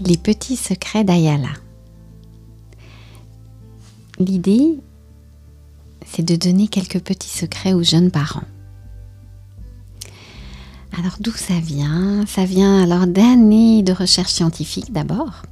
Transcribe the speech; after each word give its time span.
Les 0.00 0.16
petits 0.16 0.56
secrets 0.56 1.04
d'Ayala. 1.04 1.48
L'idée, 4.18 4.78
c'est 6.06 6.22
de 6.22 6.36
donner 6.36 6.68
quelques 6.68 7.00
petits 7.00 7.28
secrets 7.28 7.72
aux 7.72 7.82
jeunes 7.82 8.10
parents. 8.10 8.44
Alors 10.96 11.16
d'où 11.18 11.32
ça 11.32 11.58
vient? 11.58 12.24
Ça 12.26 12.44
vient 12.44 12.82
alors 12.82 13.06
d'années 13.06 13.82
de 13.82 13.92
recherche 13.92 14.32
scientifique 14.32 14.92
d'abord, 14.92 15.42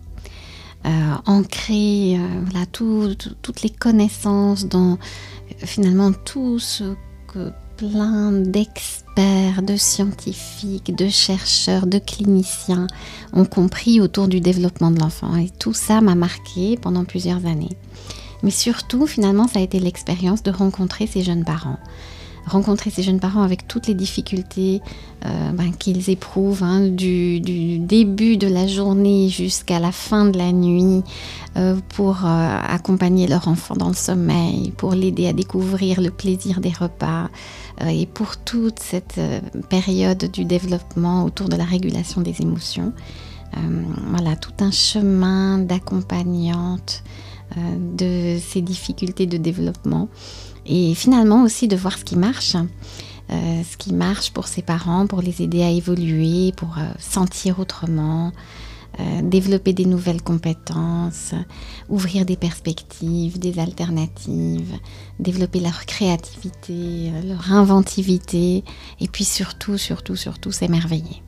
euh, 0.87 1.15
ancrer 1.27 2.17
euh, 2.17 2.65
toutes 2.71 3.63
les 3.63 3.71
connaissances 3.71 4.67
dans 4.67 4.99
finalement 5.59 6.13
tout 6.13 6.59
ce 6.59 6.95
plein 7.77 8.33
d'experts, 8.33 9.63
de 9.63 9.77
scientifiques, 9.77 10.95
de 10.95 11.09
chercheurs, 11.09 11.87
de 11.87 11.99
cliniciens 11.99 12.87
ont 13.33 13.45
compris 13.45 14.01
autour 14.01 14.29
du 14.29 14.41
développement 14.41 14.91
de 14.91 15.01
l'enfant. 15.01 15.37
Et 15.37 15.51
tout 15.51 15.75
ça 15.75 16.01
m'a 16.01 16.15
marqué 16.15 16.77
pendant 16.77 17.05
plusieurs 17.05 17.45
années. 17.47 17.77
Mais 18.43 18.51
surtout, 18.51 19.07
finalement, 19.07 19.49
ça 19.49 19.59
a 19.59 19.63
été 19.63 19.79
l'expérience 19.79 20.43
de 20.43 20.51
rencontrer 20.51 21.07
ces 21.07 21.23
jeunes 21.23 21.45
parents. 21.45 21.79
Rencontrer 22.47 22.91
ces 22.91 23.03
jeunes 23.03 23.21
parents 23.21 23.43
avec 23.43 23.69
toutes 23.69 23.87
les 23.87 23.95
difficultés 23.95 24.83
euh, 25.25 25.53
ben, 25.53 25.73
qu'ils 25.73 26.11
éprouvent, 26.11 26.65
hein, 26.65 26.81
du, 26.89 27.39
début 27.79 28.37
de 28.37 28.49
la 28.49 28.67
journée 28.67 29.29
jusqu'à 29.29 29.79
la 29.79 29.93
fin 29.93 30.25
de 30.25 30.37
la 30.37 30.51
nuit, 30.51 31.05
euh, 31.57 31.77
pour 31.91 32.25
euh, 32.25 32.59
accompagner 32.67 33.29
leur 33.29 33.47
enfant 33.47 33.77
dans 33.77 33.89
le 33.89 33.95
sommeil, 33.95 34.73
pour 34.77 34.93
l'aider 34.93 35.29
à 35.29 35.33
découvrir 35.33 36.01
le 36.01 36.11
plaisir 36.11 36.61
des 36.61 36.73
repas, 36.73 37.29
et 37.89 38.07
pour 38.07 38.37
toute 38.37 38.79
cette 38.79 39.19
période 39.71 40.31
du 40.31 40.45
développement 40.45 41.25
autour 41.25 41.49
de 41.49 41.57
la 41.57 41.65
régulation 41.65 42.21
des 42.21 42.43
émotions. 42.43 42.93
voilà, 44.11 44.37
tout 44.37 44.53
un 44.61 44.71
chemin 44.71 45.59
d'accompagnante 45.59 47.03
de 47.57 48.39
ces 48.39 48.61
difficultés 48.61 49.27
de 49.27 49.39
développement 49.39 50.09
et 50.67 50.95
finalement 50.95 51.43
aussi 51.43 51.69
de 51.69 51.77
voir 51.77 51.99
ce 51.99 52.05
qui 52.05 52.17
marche. 52.17 52.57
Euh, 53.31 53.63
ce 53.63 53.77
qui 53.77 53.95
marche 53.95 54.33
pour 54.33 54.47
ses 54.47 54.63
parents, 54.63 55.07
pour 55.07 55.23
les 55.23 55.43
aider 55.43 55.63
à 55.63 55.71
évoluer, 55.71 56.53
pour 56.57 56.77
euh, 56.77 56.83
sentir 56.99 57.61
autrement, 57.61 58.33
développer 59.23 59.73
des 59.73 59.87
nouvelles 59.87 60.21
compétences, 60.21 61.33
ouvrir 61.89 62.27
des 62.27 62.37
perspectives, 62.37 63.39
des 63.39 63.59
alternatives, 63.59 64.79
développer 65.19 65.61
leur 65.61 65.87
créativité, 65.87 67.11
leur 67.27 67.53
inventivité, 67.53 68.63
et 69.01 69.09
puis 69.09 69.25
surtout, 69.25 69.79
surtout, 69.79 70.15
surtout 70.15 70.53
s'émerveiller. 70.53 71.23